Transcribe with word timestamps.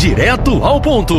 Direto 0.00 0.64
ao 0.64 0.80
ponto. 0.80 1.14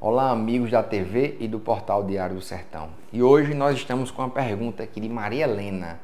Olá, 0.00 0.32
amigos 0.32 0.68
da 0.68 0.82
TV 0.82 1.36
e 1.38 1.46
do 1.46 1.60
portal 1.60 2.02
Diário 2.02 2.34
do 2.34 2.42
Sertão. 2.42 2.88
E 3.12 3.22
hoje 3.22 3.54
nós 3.54 3.76
estamos 3.76 4.10
com 4.10 4.22
uma 4.22 4.30
pergunta 4.30 4.82
aqui 4.82 5.00
de 5.00 5.08
Maria 5.08 5.44
Helena. 5.44 6.00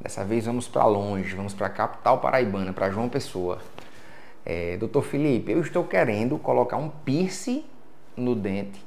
Dessa 0.00 0.24
vez 0.24 0.46
vamos 0.46 0.68
para 0.68 0.86
longe, 0.86 1.34
vamos 1.34 1.54
para 1.54 1.66
a 1.66 1.70
capital 1.70 2.20
paraibana, 2.20 2.72
para 2.72 2.88
João 2.88 3.08
Pessoa. 3.08 3.58
É, 4.46 4.76
Doutor 4.76 5.02
Felipe, 5.02 5.50
eu 5.50 5.60
estou 5.60 5.82
querendo 5.82 6.38
colocar 6.38 6.76
um 6.76 6.88
piercing 6.88 7.64
no 8.16 8.36
dente 8.36 8.80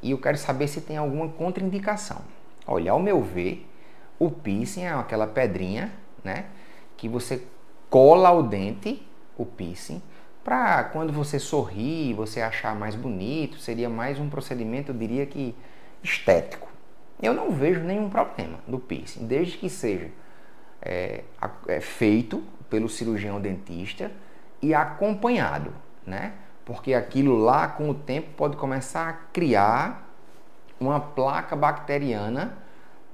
e 0.00 0.12
eu 0.12 0.18
quero 0.18 0.38
saber 0.38 0.68
se 0.68 0.80
tem 0.80 0.96
alguma 0.96 1.28
contraindicação. 1.28 2.22
Olha, 2.66 2.92
ao 2.92 2.98
meu 2.98 3.20
ver, 3.20 3.68
o 4.18 4.30
piercing 4.30 4.84
é 4.84 4.94
aquela 4.94 5.26
pedrinha, 5.26 5.92
né, 6.24 6.46
que 6.96 7.10
você 7.10 7.42
cola 7.90 8.30
ao 8.30 8.42
dente, 8.42 9.06
o 9.36 9.44
piercing, 9.44 10.00
para 10.44 10.84
quando 10.84 11.12
você 11.12 11.38
sorrir, 11.38 12.12
você 12.12 12.42
achar 12.42 12.76
mais 12.76 12.94
bonito, 12.94 13.58
seria 13.58 13.88
mais 13.88 14.20
um 14.20 14.28
procedimento, 14.28 14.92
eu 14.92 14.96
diria 14.96 15.24
que 15.24 15.54
estético. 16.02 16.68
Eu 17.20 17.32
não 17.32 17.50
vejo 17.50 17.80
nenhum 17.80 18.10
problema 18.10 18.58
do 18.68 18.78
piercing, 18.78 19.26
desde 19.26 19.56
que 19.56 19.70
seja 19.70 20.10
é, 20.82 21.24
é 21.66 21.80
feito 21.80 22.44
pelo 22.68 22.88
cirurgião 22.88 23.40
dentista 23.40 24.12
e 24.60 24.74
acompanhado, 24.74 25.72
né? 26.06 26.34
Porque 26.66 26.92
aquilo 26.92 27.36
lá, 27.36 27.68
com 27.68 27.88
o 27.88 27.94
tempo, 27.94 28.28
pode 28.36 28.56
começar 28.56 29.08
a 29.08 29.12
criar 29.12 30.10
uma 30.78 31.00
placa 31.00 31.56
bacteriana, 31.56 32.58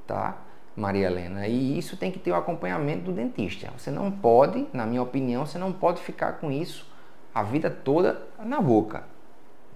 tá? 0.06 0.36
Maria 0.74 1.06
Helena. 1.06 1.46
E 1.46 1.78
isso 1.78 1.96
tem 1.96 2.10
que 2.10 2.18
ter 2.18 2.30
o 2.32 2.36
acompanhamento 2.36 3.04
do 3.04 3.12
dentista. 3.12 3.70
Você 3.76 3.90
não 3.90 4.10
pode, 4.10 4.66
na 4.72 4.86
minha 4.86 5.02
opinião, 5.02 5.44
você 5.44 5.58
não 5.58 5.72
pode 5.72 6.00
ficar 6.00 6.34
com 6.34 6.50
isso 6.50 6.89
a 7.34 7.42
vida 7.42 7.70
toda 7.70 8.22
na 8.38 8.60
boca, 8.60 9.04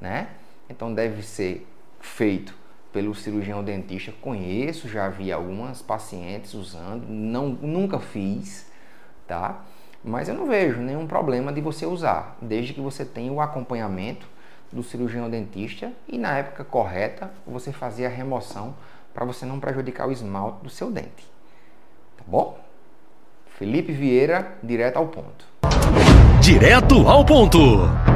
né? 0.00 0.28
Então 0.68 0.92
deve 0.92 1.22
ser 1.22 1.66
feito 2.00 2.54
pelo 2.92 3.14
cirurgião 3.14 3.62
dentista. 3.64 4.12
Conheço, 4.20 4.88
já 4.88 5.08
vi 5.08 5.32
algumas 5.32 5.82
pacientes 5.82 6.54
usando, 6.54 7.06
não 7.08 7.48
nunca 7.48 7.98
fiz, 7.98 8.70
tá? 9.26 9.64
Mas 10.02 10.28
eu 10.28 10.34
não 10.34 10.46
vejo 10.46 10.80
nenhum 10.80 11.06
problema 11.06 11.52
de 11.52 11.60
você 11.60 11.86
usar, 11.86 12.36
desde 12.40 12.74
que 12.74 12.80
você 12.80 13.04
tenha 13.04 13.32
o 13.32 13.40
acompanhamento 13.40 14.28
do 14.70 14.82
cirurgião 14.82 15.30
dentista 15.30 15.92
e 16.06 16.18
na 16.18 16.36
época 16.36 16.64
correta 16.64 17.32
você 17.46 17.72
fazer 17.72 18.06
a 18.06 18.10
remoção 18.10 18.74
para 19.14 19.24
você 19.24 19.46
não 19.46 19.60
prejudicar 19.60 20.08
o 20.08 20.12
esmalte 20.12 20.62
do 20.62 20.68
seu 20.68 20.90
dente. 20.90 21.24
Tá 22.16 22.24
bom? 22.26 22.58
Felipe 23.46 23.92
Vieira, 23.92 24.58
direto 24.62 24.96
ao 24.96 25.06
ponto. 25.06 25.46
Direto 26.44 27.08
ao 27.08 27.24
ponto. 27.24 28.13